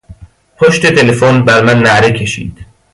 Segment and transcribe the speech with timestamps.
[0.57, 2.65] پشت تلفن بر من نعره کشید.